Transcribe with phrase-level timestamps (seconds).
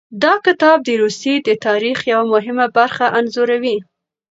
[0.23, 3.77] دا کتاب د روسیې د تاریخ یوه مهمه برخه انځوروي.